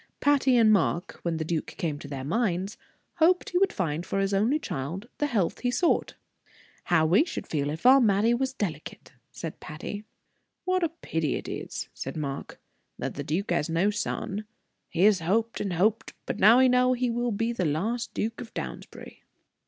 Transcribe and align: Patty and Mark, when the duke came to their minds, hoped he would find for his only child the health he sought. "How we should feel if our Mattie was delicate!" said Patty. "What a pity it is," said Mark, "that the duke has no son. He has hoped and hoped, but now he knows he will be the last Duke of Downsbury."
Patty 0.19 0.57
and 0.57 0.73
Mark, 0.73 1.19
when 1.21 1.37
the 1.37 1.45
duke 1.45 1.67
came 1.77 1.99
to 1.99 2.07
their 2.07 2.23
minds, 2.23 2.75
hoped 3.17 3.51
he 3.51 3.59
would 3.59 3.71
find 3.71 4.03
for 4.03 4.17
his 4.19 4.33
only 4.33 4.57
child 4.57 5.07
the 5.19 5.27
health 5.27 5.59
he 5.59 5.69
sought. 5.69 6.15
"How 6.85 7.05
we 7.05 7.23
should 7.23 7.45
feel 7.45 7.69
if 7.69 7.85
our 7.85 8.01
Mattie 8.01 8.33
was 8.33 8.51
delicate!" 8.51 9.11
said 9.31 9.59
Patty. 9.59 10.03
"What 10.65 10.81
a 10.83 10.89
pity 10.89 11.35
it 11.35 11.47
is," 11.47 11.87
said 11.93 12.17
Mark, 12.17 12.59
"that 12.97 13.13
the 13.13 13.23
duke 13.23 13.51
has 13.51 13.69
no 13.69 13.91
son. 13.91 14.45
He 14.89 15.03
has 15.03 15.19
hoped 15.19 15.61
and 15.61 15.73
hoped, 15.73 16.15
but 16.25 16.39
now 16.39 16.57
he 16.57 16.67
knows 16.67 16.97
he 16.97 17.11
will 17.11 17.31
be 17.31 17.53
the 17.53 17.65
last 17.65 18.11
Duke 18.15 18.41
of 18.41 18.51
Downsbury." 18.55 19.21